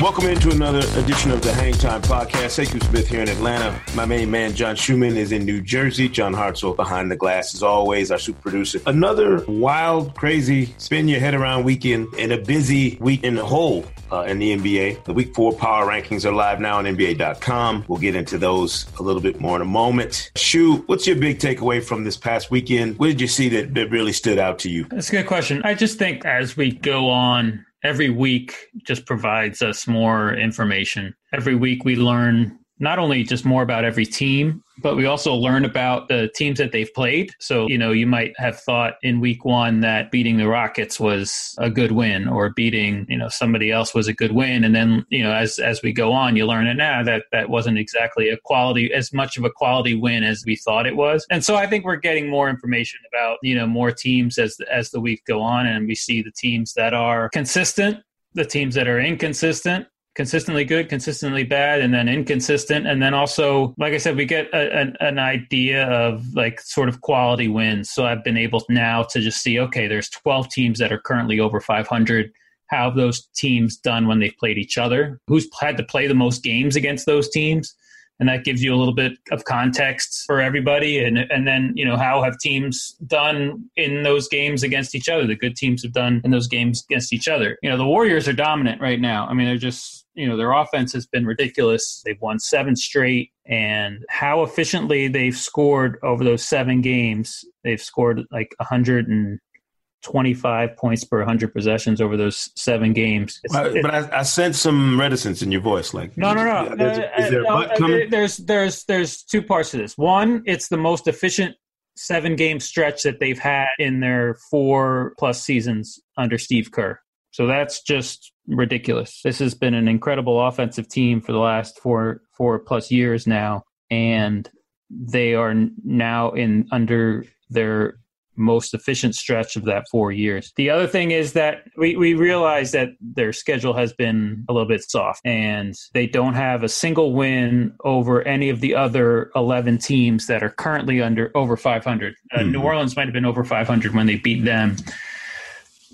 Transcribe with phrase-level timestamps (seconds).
[0.00, 2.58] Welcome into another edition of the Hang Time Podcast.
[2.58, 3.78] Sekou Smith here in Atlanta.
[3.94, 6.08] My main man, John Schuhmann, is in New Jersey.
[6.08, 8.80] John Hartzell behind the glass, as always, our super producer.
[8.86, 13.84] Another wild, crazy, spin your head around weekend and a busy week in the whole
[14.10, 15.04] uh, in the NBA.
[15.04, 17.84] The week four power rankings are live now on NBA.com.
[17.86, 20.32] We'll get into those a little bit more in a moment.
[20.34, 22.98] Shu, what's your big takeaway from this past weekend?
[22.98, 24.84] What did you see that, that really stood out to you?
[24.84, 25.60] That's a good question.
[25.62, 28.54] I just think as we go on, every week
[28.86, 31.14] just provides us more information.
[31.32, 35.66] Every week we learn not only just more about every team, but we also learn
[35.66, 37.30] about the teams that they've played.
[37.38, 41.54] So, you know, you might have thought in week one that beating the Rockets was
[41.58, 44.64] a good win or beating, you know, somebody else was a good win.
[44.64, 47.50] And then, you know, as as we go on, you learn it now that that
[47.50, 51.26] wasn't exactly a quality as much of a quality win as we thought it was.
[51.30, 54.90] And so I think we're getting more information about, you know, more teams as as
[54.90, 57.98] the week go on and we see the teams that are consistent
[58.34, 59.86] the teams that are inconsistent
[60.20, 62.86] consistently good, consistently bad, and then inconsistent.
[62.86, 66.90] And then also, like I said, we get a, an, an idea of like sort
[66.90, 67.90] of quality wins.
[67.90, 71.40] So I've been able now to just see, okay, there's 12 teams that are currently
[71.40, 72.30] over 500.
[72.66, 75.18] How have those teams done when they've played each other?
[75.26, 77.74] Who's had to play the most games against those teams?
[78.18, 81.86] and that gives you a little bit of context for everybody and and then you
[81.86, 85.92] know how have teams done in those games against each other the good teams have
[85.92, 89.26] done in those games against each other you know the warriors are dominant right now
[89.26, 93.30] i mean they're just you know their offense has been ridiculous they've won seven straight
[93.46, 101.18] and how efficiently they've scored over those seven games they've scored like 125 points per
[101.18, 103.38] 100 possessions over those seven games.
[103.44, 105.92] It's, But, it- but I, I sense some reticence in your voice.
[105.94, 106.64] Like, no, no, no.
[106.86, 108.06] Is, Uh, is there no, uh?
[108.10, 109.96] There's there's there's two parts to this.
[109.98, 111.54] One, it's the most efficient
[111.96, 116.98] seven game stretch that they've had in their four plus seasons under Steve Kerr.
[117.32, 119.20] So that's just ridiculous.
[119.22, 123.62] This has been an incredible offensive team for the last four four plus years now,
[123.90, 124.48] and
[124.90, 128.00] they are now in under their
[128.36, 130.52] most efficient stretch of that four years.
[130.56, 134.68] The other thing is that we, we realize that their schedule has been a little
[134.68, 139.78] bit soft and they don't have a single win over any of the other 11
[139.78, 142.14] teams that are currently under over 500.
[142.32, 144.76] Uh, New Orleans might have been over 500 when they beat them.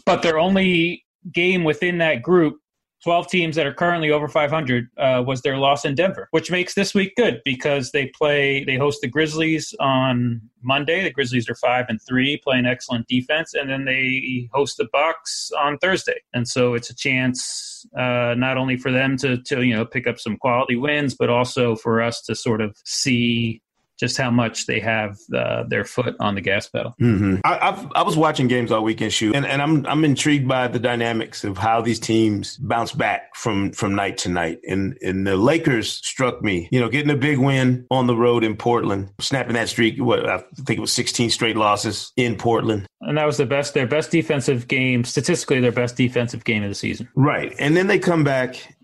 [0.04, 2.58] But they're only game within that group
[3.04, 6.74] 12 teams that are currently over 500 uh, was their loss in Denver, which makes
[6.74, 11.04] this week good because they play, they host the Grizzlies on Monday.
[11.04, 15.50] The Grizzlies are five and three, playing excellent defense, and then they host the Bucks
[15.56, 16.20] on Thursday.
[16.32, 20.06] And so it's a chance uh, not only for them to, to you know pick
[20.06, 23.62] up some quality wins, but also for us to sort of see
[23.98, 26.94] just how much they have uh, their foot on the gas pedal.
[27.00, 27.36] Mm-hmm.
[27.44, 30.68] I, I've, I was watching games all weekend, shoot, and, and I'm I'm intrigued by
[30.68, 34.60] the dynamics of how these teams bounce back from from night to night.
[34.68, 38.44] And and the Lakers struck me, you know, getting a big win on the road
[38.44, 39.98] in Portland, snapping that streak.
[39.98, 42.86] What I think it was 16 straight losses in Portland.
[43.00, 46.68] And that was the best, their best defensive game, statistically, their best defensive game of
[46.68, 47.08] the season.
[47.14, 48.74] Right, and then they come back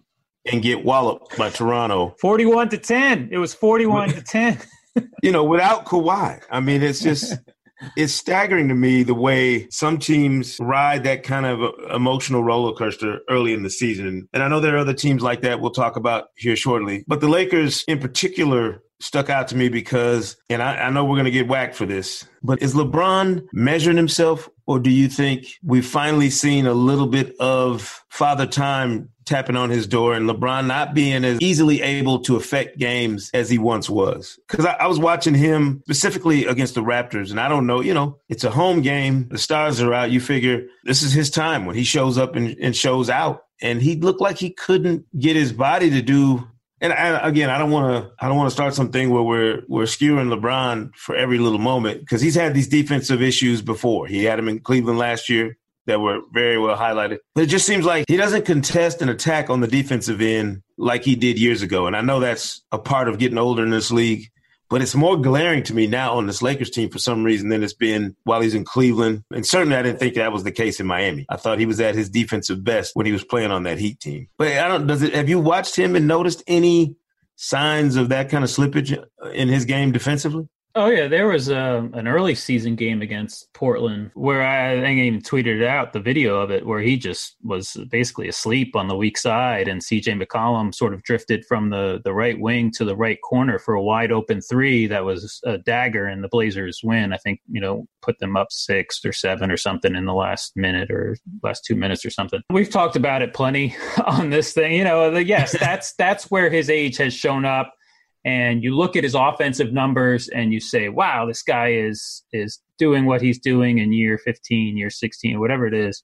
[0.50, 2.14] and get walloped by Toronto.
[2.20, 3.28] 41 to 10.
[3.30, 4.58] It was 41 to 10.
[5.22, 6.42] you know, without Kawhi.
[6.50, 7.34] I mean, it's just
[7.96, 13.20] it's staggering to me the way some teams ride that kind of emotional roller coaster
[13.30, 14.28] early in the season.
[14.32, 17.04] And I know there are other teams like that we'll talk about here shortly.
[17.06, 21.16] But the Lakers in particular stuck out to me because, and I, I know we're
[21.16, 25.46] going to get whacked for this, but is LeBron measuring himself or do you think
[25.62, 30.66] we've finally seen a little bit of Father Time tapping on his door and LeBron
[30.66, 34.38] not being as easily able to affect games as he once was.
[34.48, 37.94] Because I, I, was watching him specifically against the Raptors, and I don't know, you
[37.94, 39.28] know, it's a home game.
[39.28, 40.10] The stars are out.
[40.10, 43.44] You figure this is his time when he shows up and, and shows out.
[43.60, 46.48] And he looked like he couldn't get his body to do
[46.82, 48.12] and I, again, I don't want to.
[48.18, 52.00] I don't want to start something where we're we're skewing LeBron for every little moment
[52.00, 54.08] because he's had these defensive issues before.
[54.08, 55.56] He had them in Cleveland last year
[55.86, 57.18] that were very well highlighted.
[57.34, 61.04] But it just seems like he doesn't contest an attack on the defensive end like
[61.04, 61.86] he did years ago.
[61.86, 64.28] And I know that's a part of getting older in this league.
[64.72, 67.62] But it's more glaring to me now on this Lakers team for some reason than
[67.62, 69.22] it's been while he's in Cleveland.
[69.30, 71.26] And certainly I didn't think that was the case in Miami.
[71.28, 74.00] I thought he was at his defensive best when he was playing on that Heat
[74.00, 74.28] team.
[74.38, 76.96] But I don't does it have you watched him and noticed any
[77.36, 78.98] signs of that kind of slippage
[79.34, 80.48] in his game defensively?
[80.74, 84.80] Oh yeah, there was a, uh, an early season game against Portland where I, I
[84.80, 88.74] think I even tweeted out the video of it where he just was basically asleep
[88.74, 92.70] on the weak side and CJ McCollum sort of drifted from the the right wing
[92.72, 96.28] to the right corner for a wide open three that was a dagger and the
[96.28, 97.12] Blazers win.
[97.12, 100.52] I think you know put them up six or seven or something in the last
[100.56, 102.40] minute or last two minutes or something.
[102.50, 103.76] We've talked about it plenty
[104.06, 104.72] on this thing.
[104.72, 107.74] You know, yes, that's that's where his age has shown up
[108.24, 112.60] and you look at his offensive numbers and you say, "Wow, this guy is is
[112.78, 116.02] doing what he's doing in year 15, year 16, whatever it is,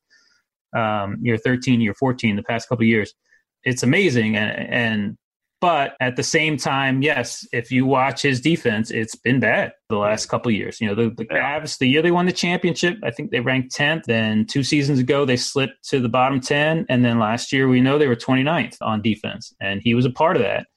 [0.77, 3.15] um, year 13, year 14, the past couple years.
[3.65, 5.19] It's amazing." And, and
[5.61, 9.97] but at the same time, yes, if you watch his defense, it's been bad the
[9.97, 10.81] last couple years.
[10.81, 13.75] You know, the, the Cavs, the year they won the championship, I think they ranked
[13.75, 14.05] 10th.
[14.05, 16.87] Then two seasons ago, they slipped to the bottom 10.
[16.89, 19.53] And then last year, we know they were 29th on defense.
[19.61, 20.69] And he was a part of that.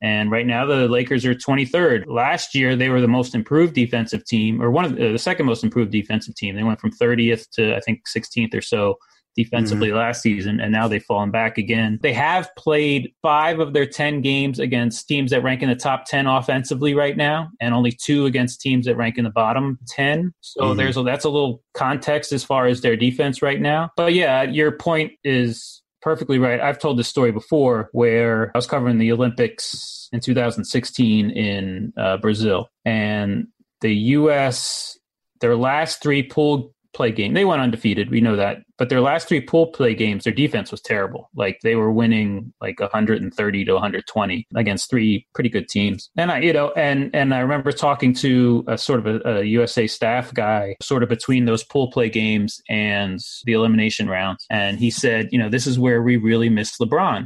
[0.00, 2.04] And right now, the Lakers are 23rd.
[2.06, 5.46] Last year, they were the most improved defensive team, or one of the, the second
[5.46, 6.54] most improved defensive team.
[6.54, 8.96] They went from 30th to I think 16th or so
[9.38, 9.98] defensively mm-hmm.
[9.98, 11.98] last season, and now they've fallen back again.
[12.02, 16.06] They have played five of their 10 games against teams that rank in the top
[16.06, 20.32] 10 offensively right now, and only two against teams that rank in the bottom 10.
[20.40, 20.76] So mm-hmm.
[20.76, 23.90] there's a, that's a little context as far as their defense right now.
[23.96, 26.60] But yeah, your point is perfectly right.
[26.60, 32.16] I've told this story before where I was covering the Olympics in 2016 in uh,
[32.18, 33.48] Brazil, and
[33.80, 34.98] the U.S.
[35.40, 37.32] their last three pool play game.
[37.32, 38.10] They went undefeated.
[38.10, 38.58] We know that.
[38.76, 41.30] But their last three pool play games, their defense was terrible.
[41.32, 46.10] Like they were winning like 130 to 120 against three pretty good teams.
[46.16, 49.44] And I, you know, and and I remember talking to a sort of a, a
[49.44, 54.80] USA staff guy, sort of between those pool play games and the elimination rounds, and
[54.80, 57.18] he said, you know, this is where we really miss LeBron.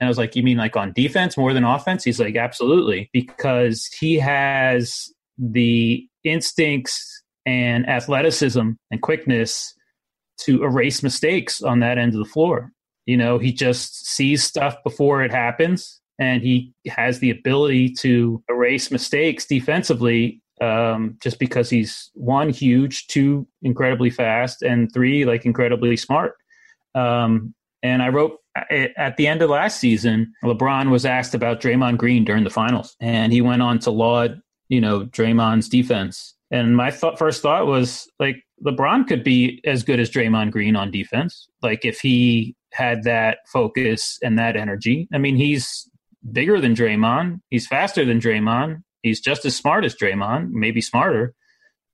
[0.00, 2.02] And I was like, you mean like on defense more than offense?
[2.02, 5.06] He's like, absolutely, because he has
[5.38, 9.74] the instincts and athleticism and quickness
[10.38, 12.72] to erase mistakes on that end of the floor.
[13.06, 18.42] You know, he just sees stuff before it happens and he has the ability to
[18.48, 25.46] erase mistakes defensively um, just because he's one huge, two incredibly fast, and three like
[25.46, 26.34] incredibly smart.
[26.94, 28.36] Um, and I wrote
[28.98, 32.94] at the end of last season, LeBron was asked about Draymond Green during the finals,
[33.00, 37.66] and he went on to laud, you know, Draymond's defense and my thought, first thought
[37.66, 41.48] was like LeBron could be as good as Draymond Green on defense.
[41.62, 45.08] Like if he had that focus and that energy.
[45.12, 45.88] I mean, he's
[46.32, 47.40] bigger than Draymond.
[47.50, 48.82] He's faster than Draymond.
[49.02, 51.34] He's just as smart as Draymond, maybe smarter.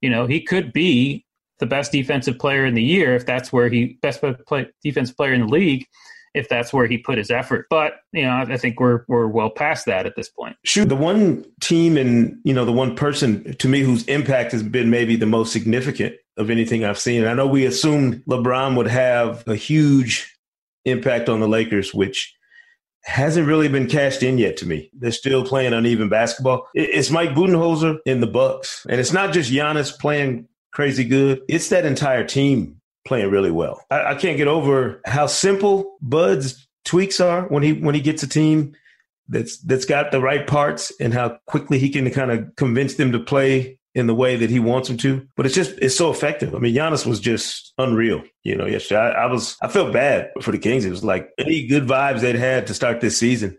[0.01, 1.25] You know, he could be
[1.59, 5.33] the best defensive player in the year if that's where he best play, defensive player
[5.33, 5.85] in the league
[6.37, 7.65] if that's where he put his effort.
[7.69, 10.55] But you know, I think we're we're well past that at this point.
[10.63, 14.63] Shoot, the one team and you know the one person to me whose impact has
[14.63, 17.21] been maybe the most significant of anything I've seen.
[17.21, 20.37] And I know we assumed LeBron would have a huge
[20.85, 22.33] impact on the Lakers, which
[23.03, 24.91] hasn't really been cashed in yet to me.
[24.93, 26.67] They're still playing uneven basketball.
[26.73, 31.41] It's Mike Budenholzer in the Bucks, and it's not just Giannis playing crazy good.
[31.47, 32.76] It's that entire team
[33.07, 33.83] playing really well.
[33.89, 38.23] I, I can't get over how simple Bud's tweaks are when he when he gets
[38.23, 38.75] a team
[39.29, 43.11] that's that's got the right parts and how quickly he can kind of convince them
[43.11, 45.27] to play in the way that he wants them to.
[45.35, 46.53] But it's just it's so effective.
[46.53, 48.23] I mean, Giannis was just unreal.
[48.43, 50.85] You know, yesterday I, I was I felt bad for the Kings.
[50.85, 53.57] It was like any good vibes they'd had to start this season.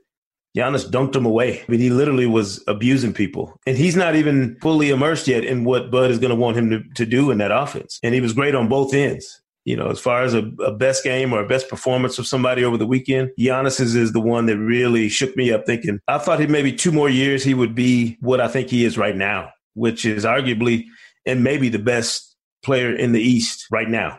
[0.57, 1.61] Giannis dunked him away.
[1.61, 3.59] I mean, he literally was abusing people.
[3.67, 6.71] And he's not even fully immersed yet in what Bud is going to want him
[6.71, 7.99] to, to do in that offense.
[8.03, 9.41] And he was great on both ends.
[9.65, 12.65] You know, as far as a, a best game or a best performance of somebody
[12.65, 16.41] over the weekend, Giannis's is the one that really shook me up thinking, I thought
[16.41, 19.51] he maybe two more years he would be what I think he is right now,
[19.75, 20.87] which is arguably
[21.27, 24.19] and maybe the best player in the East right now.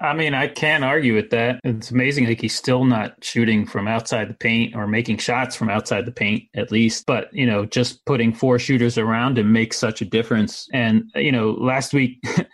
[0.00, 1.60] I mean, I can't argue with that.
[1.62, 2.26] It's amazing.
[2.26, 6.12] Like he's still not shooting from outside the paint or making shots from outside the
[6.12, 7.04] paint, at least.
[7.06, 10.66] But you know, just putting four shooters around him makes such a difference.
[10.72, 12.22] And you know, last week.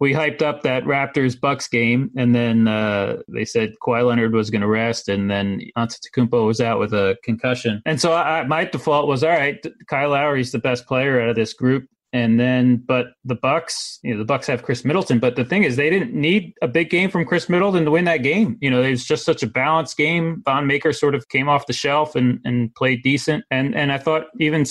[0.00, 4.50] we hyped up that Raptors Bucks game, and then uh, they said Kawhi Leonard was
[4.50, 8.64] going to rest, and then Antetokounmpo was out with a concussion, and so I, my
[8.64, 9.64] default was all right.
[9.88, 14.12] Kyle Lowry's the best player out of this group and then but the bucks you
[14.12, 16.88] know the bucks have khris middleton but the thing is they didn't need a big
[16.88, 18.56] game from khris middleton to win that game.
[18.60, 20.42] You know it was just such a balanced game.
[20.46, 23.44] Thon Maker sort of came off the shelf and and played decent.
[23.50, 24.64] And and i thought even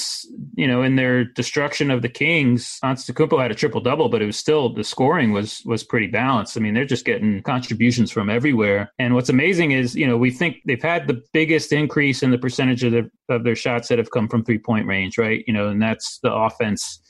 [0.56, 4.26] you know in their destruction of the kings Antetokounmpo had a triple double but it
[4.26, 6.58] was still the scoring was was pretty balanced.
[6.58, 8.92] I mean they're just getting contributions from everywhere.
[9.00, 12.38] And what's amazing is you know we think they've had the biggest increase in the
[12.38, 15.44] percentage of their of their shots that have come from three point range right?
[15.46, 17.02] You know and that's the offense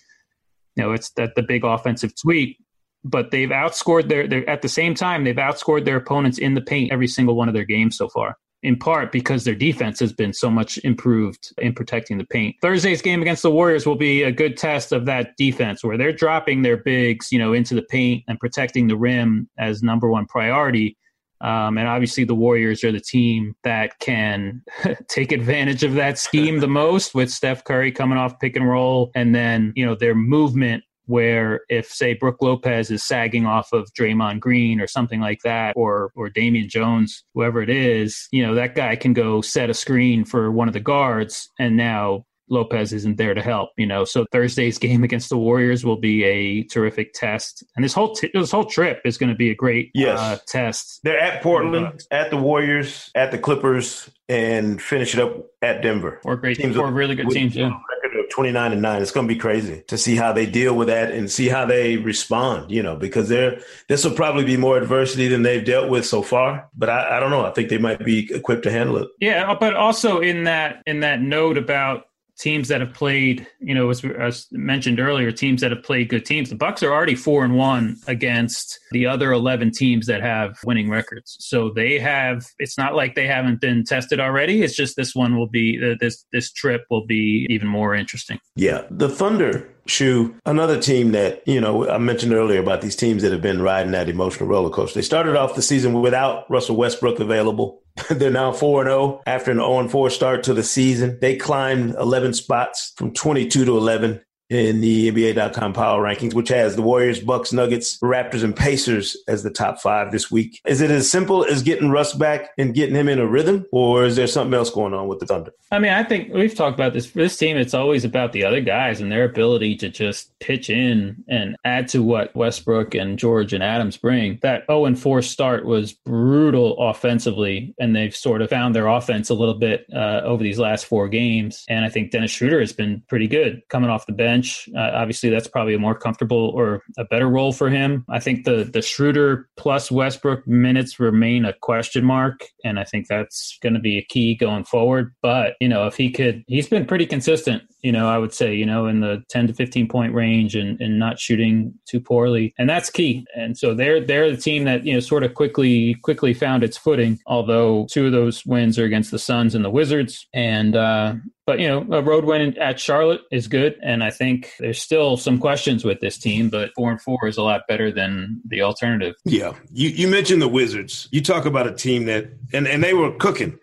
[0.75, 2.57] you know, it's that the big offensive tweak.
[3.05, 6.61] But they've outscored their, their at the same time they've outscored their opponents in the
[6.61, 8.37] paint every single one of their games so far.
[8.61, 12.55] In part because their defense has been so much improved in protecting the paint.
[12.61, 16.13] Thursday's game against the Warriors will be a good test of that defense, where they're
[16.13, 20.25] dropping their bigs, you know, into the paint and protecting the rim as number one
[20.27, 20.95] priority
[21.43, 24.63] um, and obviously, the Warriors are the team that can
[25.09, 29.11] take advantage of that scheme the most with Steph Curry coming off pick and roll.
[29.13, 33.89] And then, you know, their movement where if say Brook Lopez is sagging off of
[33.93, 38.55] Draymond Green or something like that, or or Damian Jones, whoever it is, you know,
[38.55, 42.93] that guy can go set a screen for one of the guards and now Lopez
[42.93, 44.05] isn't there to help, you know.
[44.05, 48.31] So Thursday's game against the Warriors will be a terrific test, and this whole t-
[48.33, 50.19] this whole trip is going to be a great yes.
[50.19, 50.99] uh, test.
[51.03, 56.19] They're at Portland, at the Warriors, at the Clippers, and finish it up at Denver.
[56.23, 57.55] Four great teams, four really good teams.
[57.55, 57.71] Yeah.
[58.03, 59.01] Record of twenty nine and nine.
[59.01, 61.65] It's going to be crazy to see how they deal with that and see how
[61.65, 62.71] they respond.
[62.71, 66.21] You know, because they're this will probably be more adversity than they've dealt with so
[66.21, 66.69] far.
[66.75, 67.45] But I, I don't know.
[67.45, 69.09] I think they might be equipped to handle it.
[69.19, 72.05] Yeah, but also in that in that note about
[72.39, 76.25] teams that have played, you know, as, as, mentioned earlier, teams that have played good
[76.25, 76.49] teams.
[76.49, 80.89] The Bucks are already four and one against the other eleven teams that have winning
[80.89, 81.37] records.
[81.39, 82.45] So they have.
[82.59, 84.63] It's not like they haven't been tested already.
[84.63, 88.39] It's just this one will be this this trip will be even more interesting.
[88.55, 93.21] Yeah, the Thunder Shu, another team that, you know, I mentioned earlier about these teams
[93.21, 94.99] that have been riding that emotional roller coaster.
[94.99, 97.82] They started off the season without Russell Westbrook available.
[98.09, 101.17] They're now 4 0 after an 0 4 start to the season.
[101.21, 104.21] They climbed 11 spots from 22 to 11
[104.53, 109.43] in the NBA.com power rankings, which has the Warriors, Bucks, Nuggets, Raptors, and Pacers as
[109.43, 110.61] the top five this week.
[110.65, 114.05] Is it as simple as getting Russ back and getting him in a rhythm, or
[114.05, 115.51] is there something else going on with the Thunder?
[115.71, 117.07] I mean, I think we've talked about this.
[117.07, 120.69] For this team, it's always about the other guys and their ability to just pitch
[120.69, 124.39] in and add to what Westbrook and George and Adams bring.
[124.43, 129.29] That 0 and 4 start was brutal offensively, and they've sort of found their offense
[129.29, 131.65] a little bit uh, over these last four games.
[131.67, 134.69] And I think Dennis Schroeder has been pretty good coming off the bench bench.
[134.75, 138.05] Uh, obviously, that's probably a more comfortable or a better role for him.
[138.09, 143.07] I think the the Schroeder plus Westbrook minutes remain a question mark, and I think
[143.07, 145.13] that's going to be a key going forward.
[145.21, 147.63] But you know, if he could, he's been pretty consistent.
[147.83, 150.79] You know, I would say you know in the ten to fifteen point range and,
[150.81, 153.25] and not shooting too poorly, and that's key.
[153.35, 156.77] And so they're they're the team that you know sort of quickly quickly found its
[156.77, 157.19] footing.
[157.27, 161.59] Although two of those wins are against the Suns and the Wizards, and uh, but
[161.59, 165.37] you know, a road win at Charlotte is good, and I think there's still some
[165.37, 166.49] questions with this team.
[166.49, 169.15] But four and four is a lot better than the alternative.
[169.25, 171.09] Yeah, you you mentioned the Wizards.
[171.11, 173.59] You talk about a team that and and they were cooking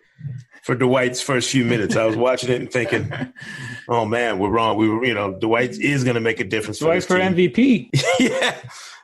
[0.63, 1.95] for Dwight's first few minutes.
[1.95, 3.11] I was watching it and thinking,
[3.89, 4.77] "Oh man, we're wrong.
[4.77, 7.89] We were, you know, Dwight is going to make a difference." Dwight for, for MVP.
[8.19, 8.55] yeah.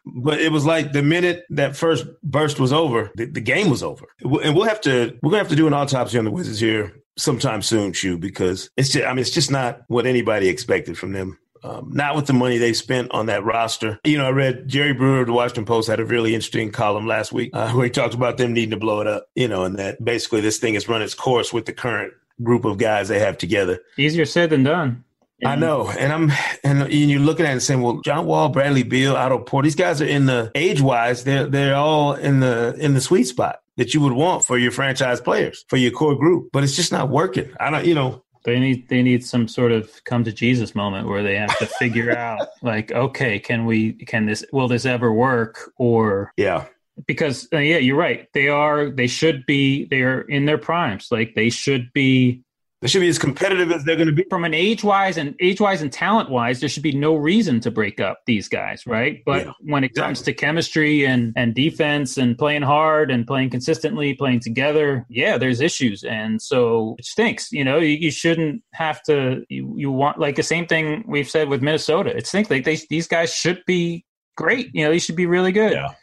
[0.06, 3.84] But it was like the minute that first burst was over, the, the game was
[3.84, 4.06] over.
[4.22, 6.94] And we'll have to we're gonna have to do an autopsy on the Wizards here
[7.18, 11.12] sometime soon, Shu, because it's just I mean it's just not what anybody expected from
[11.12, 11.38] them.
[11.68, 14.00] Um, not with the money they spent on that roster.
[14.04, 17.08] You know, I read Jerry Brewer of the Washington Post had a really interesting column
[17.08, 19.28] last week uh, where he talked about them needing to blow it up.
[19.36, 22.66] You know, and that basically this thing has run its course with the current group
[22.66, 23.80] of guys they have together.
[23.98, 25.04] Easier said than done.
[25.46, 26.32] I know, and I'm
[26.64, 29.76] and you're looking at it and saying, well, John Wall, Bradley Beal, Otto Porter, these
[29.76, 33.60] guys are in the age wise, they're they're all in the in the sweet spot
[33.76, 36.50] that you would want for your franchise players, for your core group.
[36.52, 37.52] But it's just not working.
[37.60, 38.24] I don't, you know.
[38.48, 41.66] They need they need some sort of come to Jesus moment where they have to
[41.80, 45.74] figure out like, okay, can we can this will this ever work?
[45.76, 46.64] Or yeah.
[47.06, 48.26] Because uh, yeah you're right.
[48.34, 51.10] They are they should be they are in their primes.
[51.12, 52.46] Like they should be
[52.82, 54.24] They should be as competitive as they're going to be.
[54.30, 57.60] From an age wise and age wise and talent wise, there should be no reason
[57.62, 59.24] to break up these guys, right?
[59.26, 63.50] But Yeah, when it comes to chemistry and and defense and playing hard and playing
[63.50, 67.52] consistently, playing together, yeah, there's issues, and so it stinks.
[67.52, 69.44] You know, you, you shouldn't have to.
[69.50, 72.16] You, you want like the same thing we've said with Minnesota.
[72.16, 72.52] It stinks.
[72.52, 74.06] Like they, these guys should be
[74.36, 74.70] great.
[74.76, 75.72] You know, they should be really good.
[75.74, 75.94] Yeah.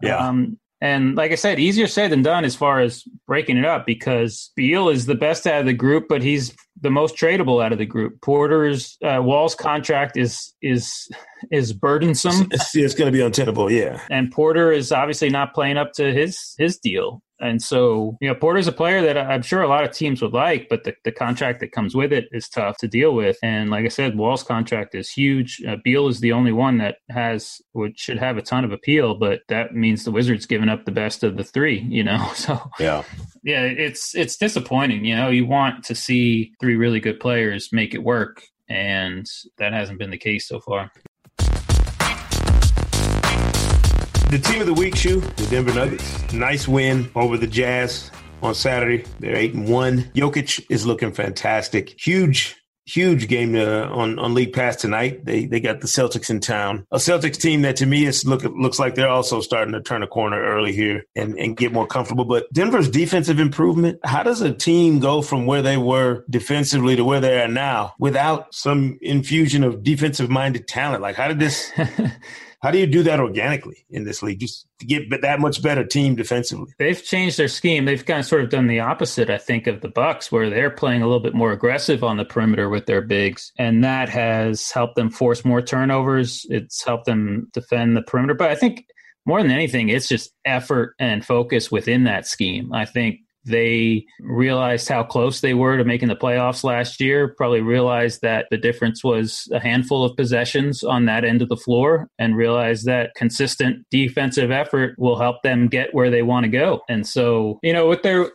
[0.00, 0.16] Yeah.
[0.16, 3.84] Um, and like I said, easier said than done as far as breaking it up
[3.86, 7.72] because Beal is the best out of the group, but he's the most tradable out
[7.72, 8.20] of the group.
[8.22, 11.08] Porter's uh, Wall's contract is is
[11.50, 13.70] is burdensome, It's, it's going to be untenable.
[13.70, 14.00] Yeah.
[14.10, 17.22] and Porter is obviously not playing up to his his deal.
[17.40, 20.32] And so, you know, Porter's a player that I'm sure a lot of teams would
[20.32, 23.38] like, but the, the contract that comes with it is tough to deal with.
[23.42, 25.62] And like I said, Wall's contract is huge.
[25.66, 29.14] Uh, Beal is the only one that has, which should have a ton of appeal,
[29.14, 32.30] but that means the Wizards giving up the best of the three, you know?
[32.40, 33.02] So, Yeah.
[33.42, 35.04] yeah, it's, it's disappointing.
[35.04, 38.42] You know, you want to see three really good players make it work.
[38.68, 39.26] And
[39.58, 40.92] that hasn't been the case so far.
[44.30, 46.32] The team of the week, Shu, the Denver Nuggets.
[46.32, 48.12] Nice win over the Jazz
[48.44, 49.04] on Saturday.
[49.18, 50.04] They're eight and one.
[50.14, 52.00] Jokic is looking fantastic.
[52.00, 55.24] Huge, huge game uh, on on League Pass tonight.
[55.24, 56.86] They they got the Celtics in town.
[56.92, 60.04] A Celtics team that to me is look looks like they're also starting to turn
[60.04, 62.24] a corner early here and and get more comfortable.
[62.24, 63.98] But Denver's defensive improvement.
[64.04, 67.94] How does a team go from where they were defensively to where they are now
[67.98, 71.02] without some infusion of defensive minded talent?
[71.02, 71.72] Like how did this?
[72.62, 74.40] How do you do that organically in this league?
[74.40, 76.72] Just to get that much better team defensively.
[76.78, 77.86] They've changed their scheme.
[77.86, 80.70] They've kind of sort of done the opposite, I think, of the Bucks, where they're
[80.70, 84.70] playing a little bit more aggressive on the perimeter with their bigs, and that has
[84.70, 86.46] helped them force more turnovers.
[86.50, 88.34] It's helped them defend the perimeter.
[88.34, 88.84] But I think
[89.24, 92.72] more than anything, it's just effort and focus within that scheme.
[92.74, 97.60] I think they realized how close they were to making the playoffs last year, probably
[97.60, 102.08] realized that the difference was a handful of possessions on that end of the floor,
[102.18, 106.80] and realized that consistent defensive effort will help them get where they want to go.
[106.88, 108.30] And so, you know, with their,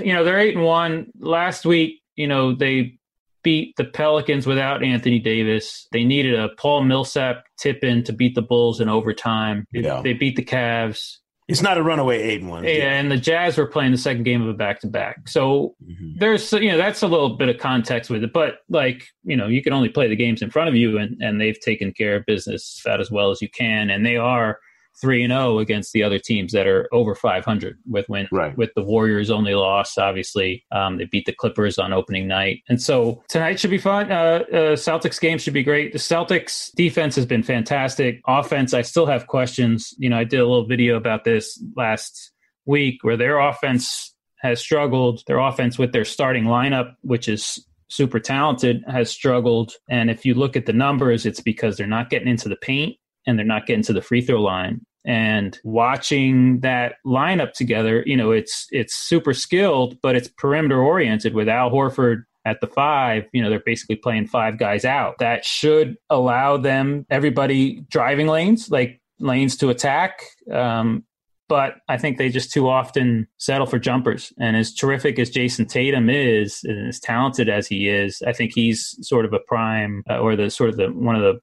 [0.00, 2.98] you know, they're eight and one last week, you know, they
[3.42, 5.86] beat the Pelicans without Anthony Davis.
[5.90, 9.64] They needed a Paul Millsap tip in to beat the Bulls in overtime.
[9.72, 10.00] Yeah.
[10.02, 11.16] They beat the Cavs.
[11.48, 12.64] It's not a runaway eight and one.
[12.64, 15.28] Yeah, and the Jazz were playing the second game of a back to back.
[15.28, 16.18] So Mhm.
[16.18, 19.48] there's you know that's a little bit of context with it, but like you know
[19.48, 22.16] you can only play the games in front of you, and and they've taken care
[22.16, 24.60] of business about as well as you can, and they are
[25.00, 28.56] three and zero against the other teams that are over 500 with win Right.
[28.56, 29.96] with the Warriors only loss.
[29.98, 34.10] Obviously, um, they beat the Clippers on opening night, and so tonight should be fun.
[34.12, 35.92] Uh, uh, Celtics game should be great.
[35.92, 38.20] The Celtics defense has been fantastic.
[38.26, 39.94] Offense, I still have questions.
[39.98, 42.32] You know, I did a little video about this last
[42.66, 45.22] week where their offense has struggled.
[45.26, 49.72] Their offense with their starting lineup, which is super talented, has struggled.
[49.88, 52.96] And if you look at the numbers, it's because they're not getting into the paint
[53.26, 54.80] and they're not getting to the free throw line.
[55.04, 61.34] And watching that lineup together, you know, it's it's super skilled, but it's perimeter oriented
[61.34, 65.18] with Al Horford at the five, you know, they're basically playing five guys out.
[65.18, 70.22] That should allow them everybody driving lanes, like lanes to attack.
[70.52, 71.04] Um,
[71.48, 74.32] but I think they just too often settle for jumpers.
[74.40, 78.52] And as terrific as Jayson Tatum is, and as talented as he is, I think
[78.54, 81.38] he's sort of a prime uh, or the sort of the one of the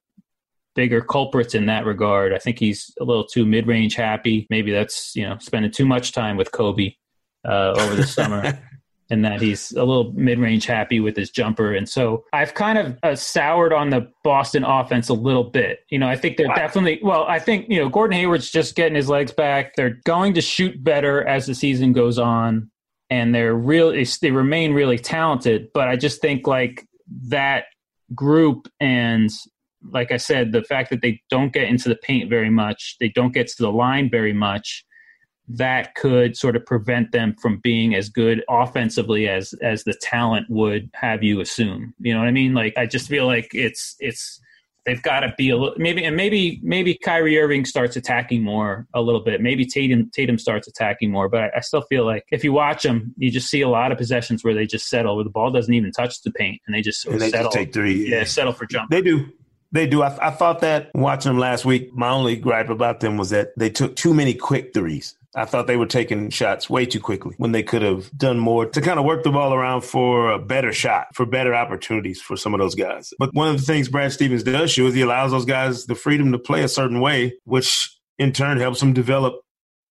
[0.80, 2.32] bigger culprits in that regard.
[2.32, 4.46] I think he's a little too mid-range happy.
[4.48, 6.94] Maybe that's you know spending too much time with Kobe
[7.46, 8.58] uh, over the summer.
[9.12, 12.96] And that he's a little mid-range happy with his jumper, and so I've kind of
[13.02, 15.80] uh, soured on the Boston offense a little bit.
[15.90, 17.24] You know, I think they're definitely well.
[17.24, 19.74] I think you know Gordon Hayward's just getting his legs back.
[19.74, 22.70] They're going to shoot better as the season goes on,
[23.10, 25.70] and they're really they remain really talented.
[25.74, 26.86] But I just think like
[27.30, 27.64] that
[28.14, 29.28] group and
[29.90, 33.08] like I said, the fact that they don't get into the paint very much, they
[33.08, 34.84] don't get to the line very much,
[35.48, 40.46] that could sort of prevent them from being as good offensively as as the talent
[40.48, 41.92] would have you assume.
[41.98, 42.54] You know what I mean?
[42.54, 44.40] Like I just feel like it's it's
[44.86, 48.86] they've got to be a little maybe and maybe maybe Kyrie Irving starts attacking more
[48.94, 49.40] a little bit.
[49.40, 52.84] Maybe Tatum Tatum starts attacking more, but I, I still feel like if you watch
[52.84, 55.50] them, you just see a lot of possessions where they just settle, where the ball
[55.50, 57.50] doesn't even touch the paint, and they just sort and of they settle.
[57.50, 58.08] take three.
[58.10, 58.90] yeah, settle for jump.
[58.90, 59.32] They do.
[59.72, 60.02] They do.
[60.02, 63.50] I, I thought that watching them last week, my only gripe about them was that
[63.56, 65.14] they took too many quick threes.
[65.36, 68.66] I thought they were taking shots way too quickly when they could have done more
[68.66, 72.36] to kind of work the ball around for a better shot, for better opportunities for
[72.36, 73.14] some of those guys.
[73.16, 75.94] But one of the things Brad Stevens does show is he allows those guys the
[75.94, 79.40] freedom to play a certain way, which in turn helps them develop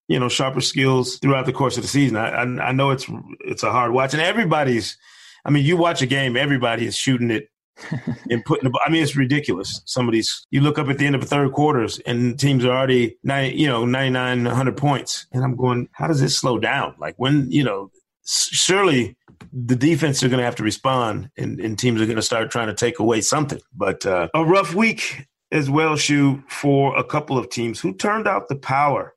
[0.10, 2.18] you know sharper skills throughout the course of the season.
[2.18, 3.06] I, I, I know it's
[3.40, 4.98] it's a hard watch, and everybody's
[5.46, 7.50] I mean, you watch a game, everybody is shooting it
[8.30, 8.80] and putting the.
[8.86, 9.82] I mean, it's ridiculous.
[9.86, 12.66] Some of these, you look up at the end of the third quarters, and teams
[12.66, 16.58] are already nine, you know, 99, 100 points, and I'm going, how does this slow
[16.58, 16.96] down?
[17.00, 17.92] Like when you know,
[18.26, 19.18] surely
[19.54, 22.52] the defense are going to have to respond, and, and teams are going to start
[22.52, 23.60] trying to take away something.
[23.74, 28.28] But uh, a rough week as well, Shu, for a couple of teams who turned
[28.28, 29.16] out the power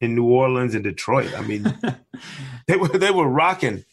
[0.00, 1.32] in New Orleans and Detroit.
[1.36, 1.74] I mean,
[2.66, 3.84] they were they were rocking.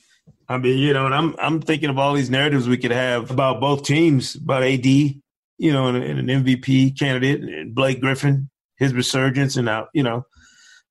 [0.48, 3.32] I mean, you know, and I'm I'm thinking of all these narratives we could have
[3.32, 5.22] about both teams, about AD, you
[5.60, 10.26] know, and, and an MVP candidate, and Blake Griffin, his resurgence, and how you know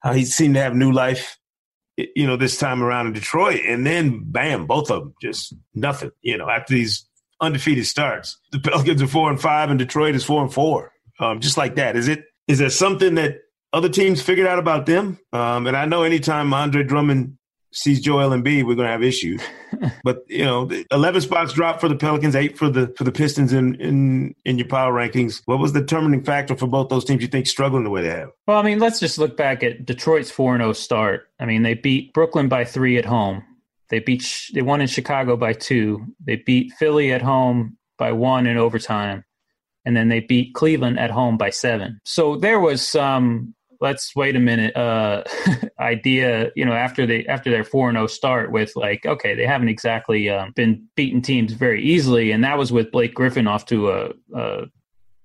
[0.00, 1.38] how he seemed to have new life,
[1.96, 6.10] you know, this time around in Detroit, and then bam, both of them just nothing.
[6.22, 7.06] You know, after these
[7.40, 11.40] undefeated starts, the Pelicans are four and five, and Detroit is four and four, um,
[11.40, 11.96] just like that.
[11.96, 12.24] Is it?
[12.48, 13.36] Is there something that
[13.72, 15.18] other teams figured out about them.
[15.32, 17.38] Um, and I know anytime Andre Drummond
[17.72, 19.42] sees Joel Embiid, we're going to have issues.
[20.04, 23.52] but you know, eleven spots dropped for the Pelicans, eight for the for the Pistons
[23.52, 25.42] in in in your power rankings.
[25.46, 27.22] What was the determining factor for both those teams?
[27.22, 28.30] You think struggling the way they have?
[28.46, 31.28] Well, I mean, let's just look back at Detroit's four and zero start.
[31.40, 33.42] I mean, they beat Brooklyn by three at home.
[33.88, 36.06] They beat they won in Chicago by two.
[36.24, 39.24] They beat Philly at home by one in overtime
[39.84, 42.00] and then they beat Cleveland at home by seven.
[42.04, 45.22] So there was some let's wait a minute uh,
[45.80, 50.30] idea you know after they after their 4-0 start with like okay they haven't exactly
[50.30, 54.10] um, been beating teams very easily and that was with blake griffin off to a,
[54.34, 54.64] a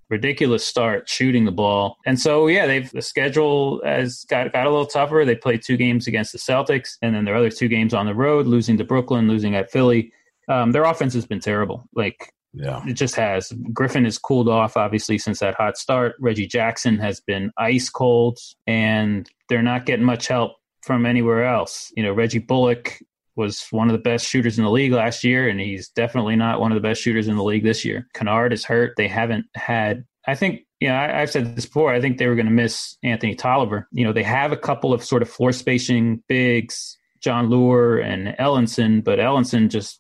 [0.10, 1.98] ridiculous start shooting the ball.
[2.06, 5.24] And so, yeah, they've the schedule has got, got a little tougher.
[5.26, 8.16] They played two games against the Celtics and then their other two games on the
[8.16, 10.12] road, losing to Brooklyn, losing at Philly.
[10.48, 11.90] Um, their offense has been terrible.
[11.94, 12.82] Like yeah.
[12.88, 13.52] It just has.
[13.74, 16.16] Griffin has cooled off, obviously, since that hot start.
[16.20, 21.92] Reggie Jackson has been ice cold, and they're not getting much help from anywhere else.
[21.96, 23.00] You know, Reggie Bullock
[23.36, 26.60] was one of the best shooters in the league last year, and he's definitely not
[26.60, 28.08] one of the best shooters in the league this year.
[28.14, 28.94] Kennard is hurt.
[28.98, 31.94] They haven't had, I think, you know, I, have said this before.
[31.94, 33.88] I think they were going to miss Anthony Tolliver.
[33.92, 38.36] You know, they have a couple of sort of floor spacing bigs, Jon Leuer and
[38.40, 39.98] Ellenson, but Ellenson just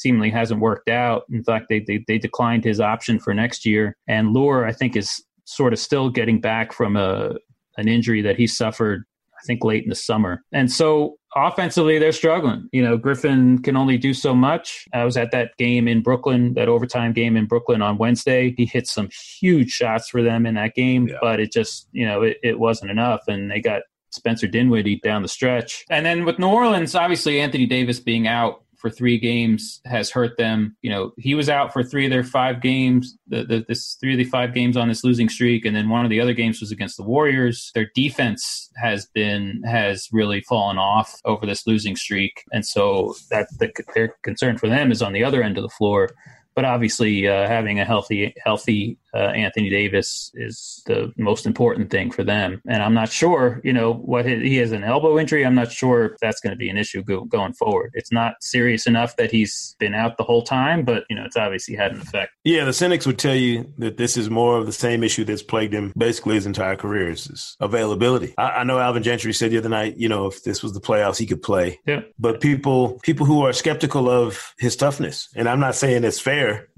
[0.00, 1.24] seemingly hasn't worked out.
[1.30, 3.96] In fact, they, they, they declined his option for next year.
[4.06, 7.34] And Leuer, I think, is sort of still getting back from a
[7.78, 9.04] an injury that he suffered,
[9.34, 10.42] I think, late in the summer.
[10.52, 12.68] And so offensively, they're struggling.
[12.72, 14.86] You know, Griffin can only do so much.
[14.94, 18.54] I was at that game in Brooklyn, that overtime game in Brooklyn on Wednesday.
[18.56, 21.16] He hit some huge shots for them in that game, yeah.
[21.20, 23.20] but it just, you know, it, it wasn't enough.
[23.28, 25.84] And they got Spencer Dinwiddie down the stretch.
[25.90, 30.36] And then with New Orleans, obviously Anthony Davis being out for three games has hurt
[30.36, 30.76] them.
[30.82, 34.12] You know, he was out for three of their five games, the, the, this three
[34.12, 36.60] of the five games on this losing streak, and then one of the other games
[36.60, 37.70] was against the Warriors.
[37.74, 43.48] Their defense has been has really fallen off over this losing streak, and so that
[43.58, 46.10] the, their concern for them is on the other end of the floor
[46.56, 52.10] but obviously uh, having a healthy healthy uh, Anthony Davis is the most important thing
[52.10, 52.60] for them.
[52.68, 55.46] And I'm not sure, you know, what his, he has an elbow injury.
[55.46, 57.92] I'm not sure if that's going to be an issue go, going forward.
[57.94, 61.36] It's not serious enough that he's been out the whole time, but you know, it's
[61.36, 62.32] obviously had an effect.
[62.44, 65.42] Yeah, the cynics would tell you that this is more of the same issue that's
[65.42, 68.34] plagued him basically his entire career is availability.
[68.36, 70.80] I, I know Alvin Gentry said the other night, you know, if this was the
[70.80, 71.80] playoffs, he could play.
[71.86, 72.02] Yeah.
[72.18, 76.68] But people people who are skeptical of his toughness, and I'm not saying it's fair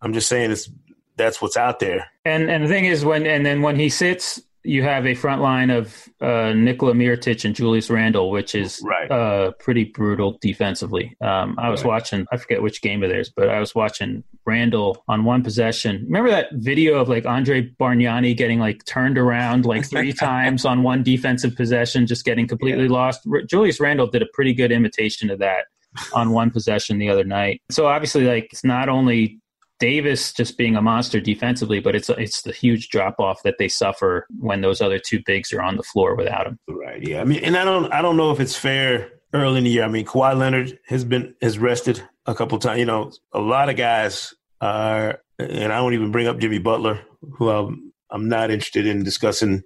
[0.00, 0.70] I'm just saying it's
[1.18, 2.06] that's what's out there.
[2.24, 5.40] And and the thing is when and then when he sits, you have a front
[5.40, 9.10] line of uh, Nikola Mirotic and Julius Randle, which is right.
[9.10, 11.16] uh, pretty brutal defensively.
[11.22, 11.88] Um, I was right.
[11.88, 16.02] watching, I forget which game of theirs, but I was watching Randle on one possession.
[16.04, 20.82] Remember that video of like Andre Bargnani getting like turned around like three times on
[20.82, 22.92] one defensive possession, just getting completely yeah.
[22.92, 23.22] lost?
[23.30, 25.66] R- Julius Randle did a pretty good imitation of that
[26.12, 27.62] on one possession the other night.
[27.70, 29.40] So obviously, like it's not only
[29.78, 33.68] Davis just being a monster defensively, but it's it's the huge drop off that they
[33.68, 36.58] suffer when those other two bigs are on the floor without him.
[36.68, 37.02] Right.
[37.02, 37.20] Yeah.
[37.20, 39.84] I mean, and I don't I don't know if it's fair early in the year.
[39.84, 42.78] I mean, Kawhi Leonard has been has rested a couple times.
[42.78, 47.00] You know, a lot of guys are, and I won't even bring up Jimmy Butler,
[47.36, 49.62] who I'm I'm not interested in discussing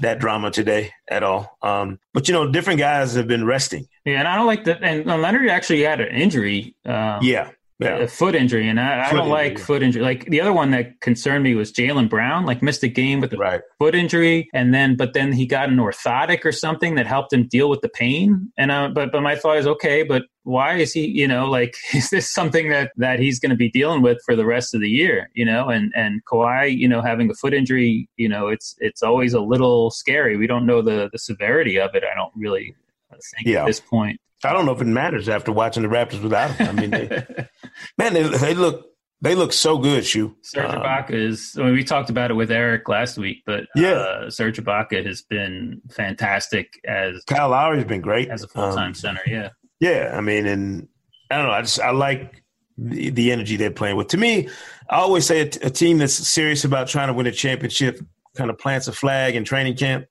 [0.00, 1.56] that drama today at all.
[1.62, 3.86] Um, but you know, different guys have been resting.
[4.04, 4.82] Yeah, and I don't like that.
[4.82, 6.74] And Leonard actually had an injury.
[6.84, 7.96] Um, yeah, yeah.
[7.96, 9.30] a foot injury, and I, I don't injury.
[9.30, 10.02] like foot injury.
[10.02, 12.46] Like the other one that concerned me was Jaylen Brown.
[12.46, 13.60] Like missed a game with a right.
[13.78, 17.46] foot injury, and then but then he got an orthotic or something that helped him
[17.46, 18.52] deal with the pain.
[18.56, 21.06] And uh, but but my thought is okay, but why is he?
[21.06, 24.36] You know, like is this something that that he's going to be dealing with for
[24.36, 25.30] the rest of the year?
[25.34, 29.02] You know, and and Kawhi, you know, having a foot injury, you know, it's it's
[29.02, 30.36] always a little scary.
[30.36, 32.04] We don't know the the severity of it.
[32.04, 32.74] I don't really
[33.10, 33.62] think yeah.
[33.62, 34.20] at this point.
[34.44, 36.68] I don't know if it matters after watching the Raptors without him.
[36.68, 37.08] I mean, they,
[37.98, 38.86] Man, they, they look
[39.20, 40.36] they look so good, Shu.
[40.42, 41.56] Serge Um, Ibaka is.
[41.58, 43.92] I mean, we talked about it with Eric last week, but Yeah.
[43.92, 48.88] uh, Serge Ibaka has been fantastic as Kyle Lowry's been great as a full time
[48.88, 49.20] Um, center.
[49.26, 49.48] Yeah,
[49.80, 50.88] Yeah, I mean, and
[51.30, 51.52] I don't know.
[51.52, 52.42] I just I like
[52.76, 54.08] the, the energy they're playing with.
[54.08, 54.48] To me,
[54.90, 58.00] I always say a, t- a team that's serious about trying to win a championship
[58.36, 60.06] kind of plants a flag in training camp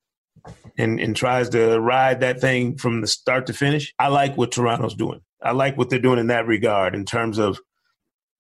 [0.78, 3.94] and and tries to ride that thing from the start to finish.
[4.00, 5.22] I like what Toronto's doing.
[5.44, 7.60] I like what they're doing in that regard in terms of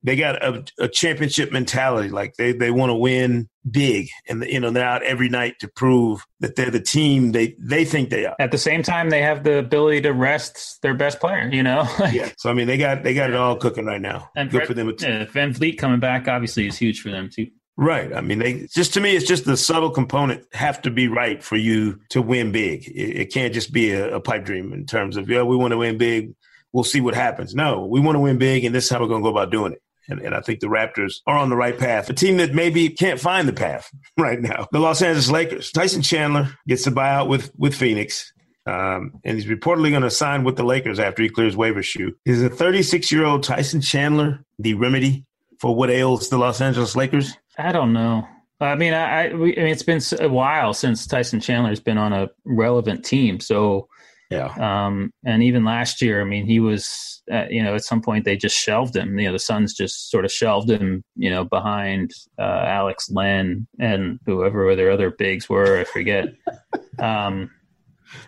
[0.05, 2.09] they got a, a championship mentality.
[2.09, 5.69] Like they, they want to win big, and you know they're out every night to
[5.69, 8.35] prove that they're the team they they think they are.
[8.39, 11.49] at the same time, they have the ability to rest their best player.
[11.51, 12.29] You know, Yeah.
[12.37, 14.29] So I mean, they got they got it all cooking right now.
[14.35, 14.89] and Good Fred- for them.
[14.99, 17.47] yeah, VanVleet coming back obviously is huge for them too.
[17.75, 18.13] Right.
[18.13, 21.41] I mean, they just to me, it's just the subtle component have to be right
[21.41, 22.85] for you to win big.
[22.87, 25.71] It, it can't just be a, a pipe dream in terms of yeah, we want
[25.71, 26.35] to win big.
[26.73, 27.53] We'll see what happens.
[27.53, 29.51] No, we want to win big, and this is how we're going to go about
[29.51, 29.81] doing it.
[30.09, 32.09] And, and I think the Raptors are on the right path.
[32.09, 34.67] A team that maybe can't find the path right now.
[34.71, 35.71] The Los Angeles Lakers.
[35.71, 38.33] Tyson Chandler gets the buyout with with Phoenix.
[38.65, 42.15] Um, and he's reportedly going to sign with the Lakers after he clears waiver Shu.
[42.25, 45.25] Is a 36 year old Tyson Chandler the remedy
[45.59, 47.37] for what ails the Los Angeles Lakers?
[47.57, 48.27] I don't know.
[48.61, 51.97] I mean, I, I, we, I mean, it's been a while since Tyson Chandler's been
[51.97, 53.39] on a relevant team.
[53.39, 53.89] So,
[54.33, 54.85] Yeah.
[54.85, 58.25] um, and even last year, I mean, he was, uh, you know, at some point
[58.25, 59.17] they just shelved him.
[59.19, 63.67] You know, the Suns just sort of shelved him, you know, behind uh, Alex Len
[63.79, 65.77] and whoever their other bigs were.
[65.79, 66.25] I forget.
[66.99, 67.49] Um,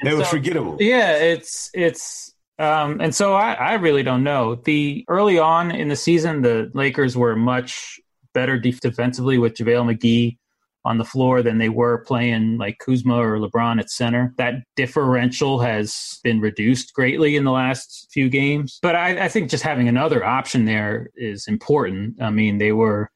[0.04, 0.78] were so- forgettable.
[0.80, 4.56] yeah, it's it's um and so I, I really don't know.
[4.56, 8.00] The early on in the season the Lakers were much
[8.34, 10.38] better defensively with JaVale McGee
[10.86, 14.34] on the floor than they were playing like Kuzma or LeBron at center.
[14.38, 18.80] That differential has been reduced greatly in the last few games.
[18.82, 22.22] But I, I think just having another option there is important.
[22.22, 23.10] I mean, they were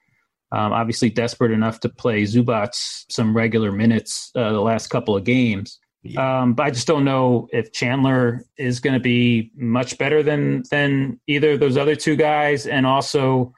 [0.52, 5.24] um, obviously desperate enough to play Zubac some regular minutes uh, the last couple of
[5.24, 5.80] games.
[6.18, 10.64] Um, but I just don't know if Chandler is going to be much better than
[10.72, 13.54] than either of those other two guys, and also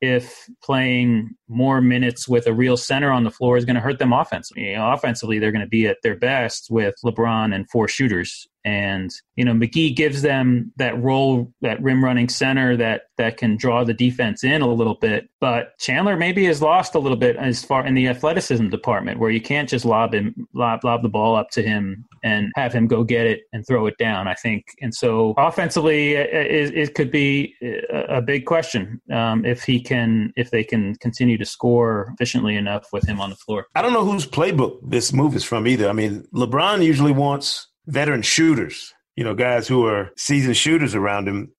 [0.00, 3.98] if playing more minutes with a real center on the floor is going to hurt
[3.98, 4.70] them offensively.
[4.70, 8.46] You know, offensively, they're going to be at their best with LeBron and four shooters.
[8.68, 13.56] And you know, McGee gives them that role, that rim running center that that can
[13.56, 15.30] draw the defense in a little bit.
[15.40, 19.30] But Chandler maybe has lost a little bit as far in the athleticism department, where
[19.30, 22.86] you can't just lob him, lob, lob the ball up to him and have him
[22.86, 24.28] go get it and throw it down.
[24.28, 27.54] I think, and so offensively, it, it, could be
[27.90, 32.86] a big question um, if he can, if they can continue to score efficiently enough
[32.92, 33.66] with him on the floor.
[33.74, 35.88] I don't know whose playbook this move is from either.
[35.88, 41.26] I mean, LeBron usually wants veteran shooters, you know, guys who are seasoned shooters around
[41.26, 41.52] him.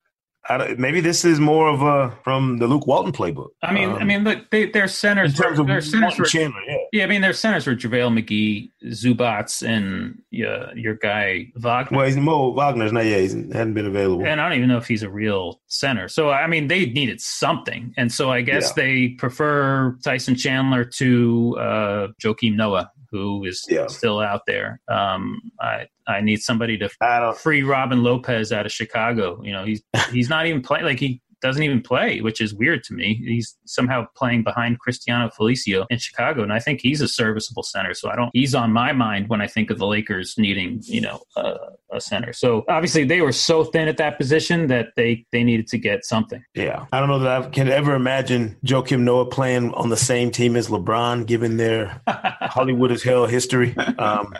[0.47, 3.49] I maybe this is more of a from the Luke Walton playbook.
[3.61, 6.25] I mean, I Um, mean, look, they, their centers, in terms of their centers were,
[6.25, 6.77] Chandler, yeah.
[6.93, 11.97] yeah, I mean, their centers were JaVale McGee, Zubac, and yeah, your guy Wagner.
[11.97, 13.05] Well, he's Mo Wagner's not.
[13.05, 14.25] Yeah, he hadn't been available.
[14.25, 16.07] and I don't even know if he's a real center.
[16.07, 18.83] So I mean, they needed something, and so I guess Yeah.
[18.83, 23.87] they prefer Tyson Chandler to uh, Joakim Noah, who is Yeah.
[23.87, 24.79] still out there.
[24.87, 26.89] Um, I I need somebody to
[27.33, 29.41] free Robin Lopez out of Chicago.
[29.43, 32.83] You know, he's he's not even playing like he doesn't even play, which is weird
[32.85, 33.21] to me.
[33.25, 37.93] He's somehow playing behind Cristiano Felicio in Chicago, and I think he's a serviceable center.
[37.93, 38.29] So I don't.
[38.33, 41.55] He's on my mind when I think of the Lakers needing, you know, a,
[41.91, 42.33] a center.
[42.33, 46.05] So obviously they were so thin at that position that they they needed to get
[46.05, 46.43] something.
[46.53, 50.31] Yeah, I don't know that I can ever imagine Joakim Noah playing on the same
[50.31, 53.75] team as LeBron, given their Hollywood as hell history.
[53.77, 54.33] Um,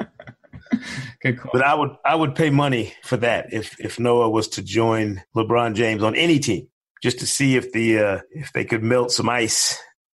[1.22, 1.52] Good call.
[1.54, 5.22] But I would I would pay money for that if if Noah was to join
[5.36, 6.68] LeBron James on any team,
[7.02, 9.78] just to see if the uh, if they could melt some ice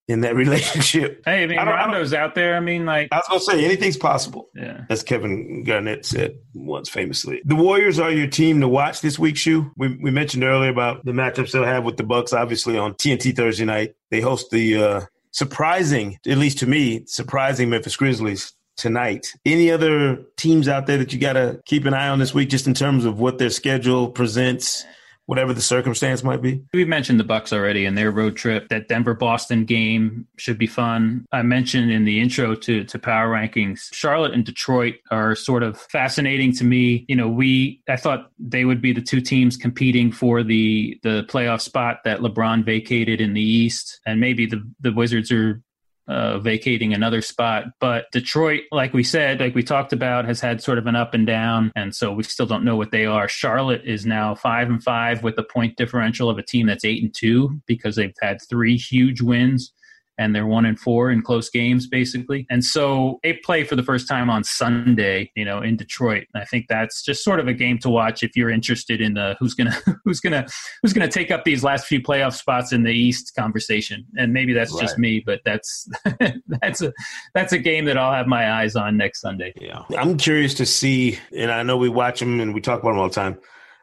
[0.09, 1.23] in that relationship.
[1.25, 2.57] Hey, I mean, I don't- I Rondo's out there.
[2.57, 4.83] I mean, like, I was gonna say anything's possible, yeah.
[4.90, 7.40] as Kevin Garnett said once famously.
[7.45, 9.37] The Warriors are your team to watch this week.
[9.37, 12.33] Shu, we we mentioned earlier about the matchups they'll have with the Bucks.
[12.33, 17.71] Obviously on TNT Thursday night, they host the uh, surprising, at least to me, surprising
[17.71, 19.33] Memphis Grizzlies tonight.
[19.45, 22.49] Any other teams out there that you got to keep an eye on this week,
[22.49, 24.85] just in terms of what their schedule presents,
[25.31, 26.61] whatever the circumstance might be?
[26.75, 28.69] We mentioned the Bucks already and their road trip.
[28.69, 31.25] That Denver Boston game should be fun.
[31.31, 35.79] I mentioned in the intro to to power rankings, Charlotte and Detroit are sort of
[35.79, 37.05] fascinating to me.
[37.09, 41.23] You know, we I thought they would be the two teams competing for the the
[41.29, 45.62] playoff spot that LeBron vacated in the East, and maybe the the Wizards are
[46.11, 47.64] uh, vacating another spot.
[47.79, 51.14] But Detroit, like we said, like we talked about, has had sort of an up
[51.14, 53.29] and down, and so we still don't know what they are.
[53.29, 57.03] Charlotte is now five and five with a point differential of a team that's eight
[57.03, 59.73] and two because they've had three huge wins
[60.20, 62.46] and they're one and four in close games basically.
[62.50, 66.26] And so they play for the first time on Sunday, you know, in Detroit.
[66.35, 69.14] And I think that's just sort of a game to watch if you're interested in
[69.14, 70.46] the who's gonna who's gonna
[70.83, 74.04] who's gonna take up these last few playoff spots in the East conversation.
[74.18, 74.83] And maybe that's right.
[74.83, 75.88] just me, but that's
[76.46, 76.92] that's a
[77.35, 79.54] that's a game that I'll have my eyes on next Sunday.
[79.59, 82.90] Yeah, I'm curious to see, and I know we watch them and we talk about
[82.90, 83.38] them all the time.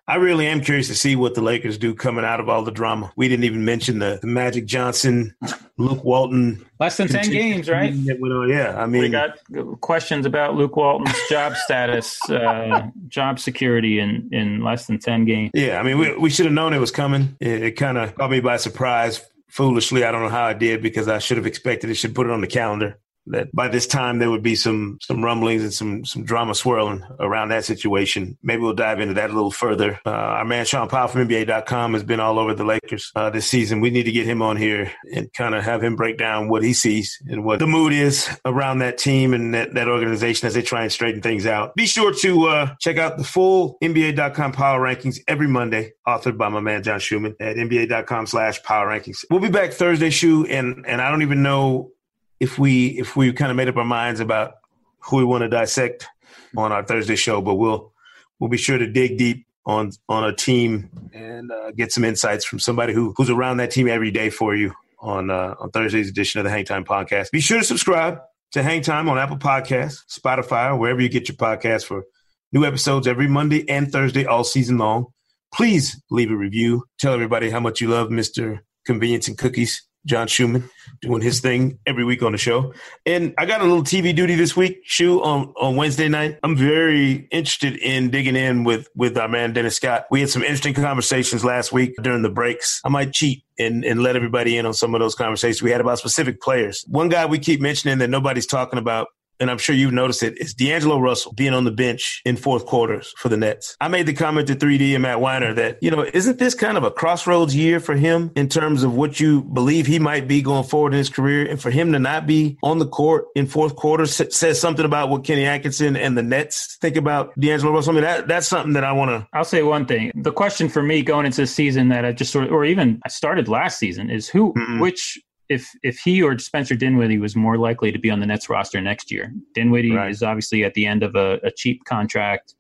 [0.10, 2.72] I really am curious to see what the Lakers do coming out of all the
[2.72, 3.12] drama.
[3.18, 5.36] We didn't even mention the, the Magic Johnson,
[5.78, 6.66] Luke Walton.
[6.80, 7.94] Less than 10 games, right?
[7.94, 8.76] Yeah.
[8.78, 9.38] I mean, we got
[9.82, 15.52] questions about Luke Walton's job status, uh, job security in, in less than 10 games.
[15.54, 15.78] Yeah.
[15.78, 17.36] I mean, we, we should have known it was coming.
[17.42, 20.06] It, it kind of caught me by surprise foolishly.
[20.06, 22.32] I don't know how I did because I should have expected it, should put it
[22.32, 22.98] on the calendar
[23.32, 27.04] that by this time there would be some some rumblings and some some drama swirling
[27.20, 28.38] around that situation.
[28.44, 30.00] Maybe we'll dive into that a little further.
[30.06, 33.48] Uh, our man Shaun Powell from NBA.com has been all over the Lakers uh, this
[33.48, 33.82] season.
[33.82, 36.64] We need to get him on here and kind of have him break down what
[36.64, 40.54] he sees and what the mood is around that team and that, that organization as
[40.54, 41.76] they try and straighten things out.
[41.76, 46.50] Be sure to uh, check out the full NBA.com power rankings every Monday, authored by
[46.50, 49.26] my man John Schuhmann at NBA.com slash power rankings.
[49.30, 51.92] We'll be back Thursday, Shu, and and I don't even know
[52.40, 54.54] if we if we kind of made up our minds about
[55.00, 56.08] who we want to dissect
[56.56, 57.94] on our Thursday show, but we'll
[58.40, 62.46] we'll be sure to dig deep on on a team and uh, get some insights
[62.46, 66.10] from somebody who who's around that team every day for you on uh, on Thursday's
[66.10, 67.32] edition of the Hang Time Podcast.
[67.32, 68.20] Be sure to subscribe
[68.52, 72.04] to Hang Time on Apple Podcasts, Spotify, wherever you get your podcasts for
[72.52, 75.08] new episodes every Monday and Thursday all season long.
[75.54, 76.84] Please leave a review.
[77.00, 78.60] Tell everybody how much you love Mr.
[78.86, 80.70] Convenience and Cookies John Schuhmann
[81.02, 82.74] doing his thing every week on the show.
[83.06, 86.40] And I got a little TV duty this week, Shu, on, on Wednesday night.
[86.44, 90.06] I'm very interested in digging in with, with our man Dennis Scott.
[90.10, 92.82] We had some interesting conversations last week during the breaks.
[92.84, 95.82] I might cheat and, and let everybody in on some of those conversations we had
[95.82, 96.84] about specific players.
[96.88, 99.08] One guy we keep mentioning that nobody's talking about
[99.40, 102.66] and I'm sure you've noticed it, is D'Angelo Russell being on the bench in fourth
[102.66, 103.76] quarters for the Nets.
[103.80, 106.78] I made the comment to 3D and Matt Winer that, you know, isn't this kind
[106.78, 110.42] of a crossroads year for him in terms of what you believe he might be
[110.42, 111.46] going forward in his career?
[111.46, 115.10] And for him to not be on the court in fourth quarters says something about
[115.10, 117.92] what Kenny Atkinson and the Nets think about D'Angelo Russell.
[117.92, 119.28] I mean, that, that's something that I want to.
[119.34, 120.12] I'll say one thing.
[120.16, 123.00] The question for me going into the season that I just sort of, or even
[123.06, 124.80] I started last season is who, mm-hmm.
[124.80, 125.20] which
[125.50, 128.82] if if he or Spencer Dinwiddie was more likely to be on the Nets roster
[128.82, 129.34] next year.
[129.54, 130.12] Dinwiddie right.
[130.12, 132.56] is obviously at the end of a, a cheap contract,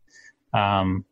[0.53, 1.05] um,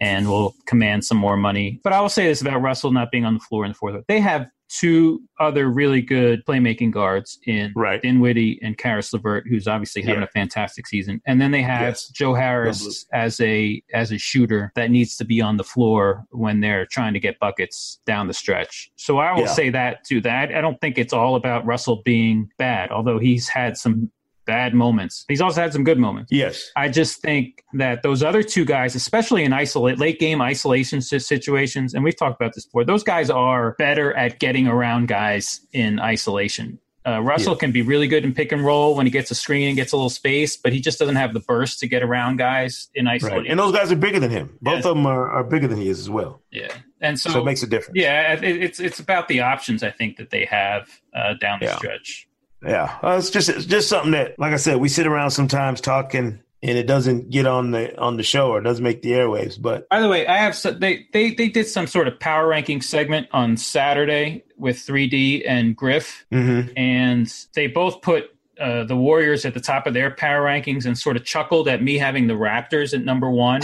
[0.00, 1.80] and will command some more money.
[1.82, 4.04] But I will say this about Russell not being on the floor in the fourth.
[4.06, 8.02] They have two other really good playmaking guards in right.
[8.02, 10.26] Dinwiddie and Caris LeVert, who's obviously having yeah.
[10.26, 11.20] a fantastic season.
[11.26, 12.08] And then they have yes.
[12.08, 16.60] Joe Harris as a as a shooter that needs to be on the floor when
[16.60, 18.90] they're trying to get buckets down the stretch.
[18.96, 19.46] So I will yeah.
[19.46, 20.20] say that too.
[20.20, 24.10] That I don't think it's all about Russell being bad, although he's had some
[24.48, 25.26] bad moments.
[25.28, 26.32] He's also had some good moments.
[26.32, 26.72] Yes.
[26.74, 31.92] I just think that those other two guys, especially in isolate late game isolation situations,
[31.92, 36.00] and we've talked about this before, those guys are better at getting around guys in
[36.00, 36.80] isolation.
[37.06, 37.58] Uh, Russell yeah.
[37.58, 39.92] can be really good in pick and roll when he gets a screen and gets
[39.92, 43.06] a little space, but he just doesn't have the burst to get around guys in
[43.06, 43.42] isolation.
[43.42, 43.50] Right.
[43.50, 44.58] And those guys are bigger than him.
[44.60, 44.90] Both yeah.
[44.90, 46.42] of them are, are, bigger than he is as well.
[46.50, 46.68] Yeah,
[47.00, 47.98] and so, so, it makes a difference.
[47.98, 51.66] Yeah, it, it's it's about the options I think that they have uh, down the
[51.66, 51.76] yeah.
[51.76, 52.27] stretch.
[52.62, 55.80] Yeah, uh, it's just it's just something that, like I said, we sit around sometimes
[55.80, 59.60] talking, and it doesn't get on the on the show or doesn't make the airwaves.
[59.60, 62.48] But by the way, I have some, they they they did some sort of power
[62.48, 66.70] ranking segment on Saturday with 3D and Griff, mm-hmm.
[66.76, 70.98] and they both put uh, the Warriors at the top of their power rankings and
[70.98, 73.60] sort of chuckled at me having the Raptors at number one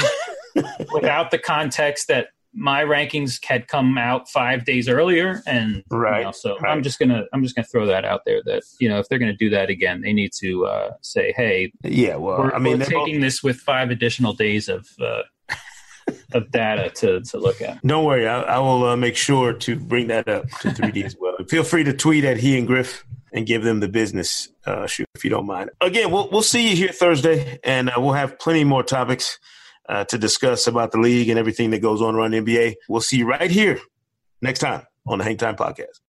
[0.95, 6.21] without the context that my rankings had come out five days earlier, and right.
[6.21, 6.71] You know, so right.
[6.71, 9.19] I'm just gonna I'm just gonna throw that out there that you know if they're
[9.19, 12.79] gonna do that again, they need to uh, say, hey, yeah, well, we're, I mean,
[12.79, 13.23] we're taking both...
[13.23, 14.89] this with five additional days of.
[15.01, 15.23] Uh,
[16.35, 17.81] of data to, to look at.
[17.81, 21.17] Don't worry, I, I will uh, make sure to bring that up to 3D as
[21.19, 21.35] well.
[21.49, 25.09] Feel free to tweet at he and Griff and give them the business, uh, shoot,
[25.15, 25.71] if you don't mind.
[25.81, 29.39] Again, we'll we'll see you here Thursday, and uh, we'll have plenty more topics
[29.89, 32.75] uh, to discuss about the league and everything that goes on around the NBA.
[32.89, 33.81] We'll see you right here
[34.41, 36.01] next time on the Hang Time Podcast.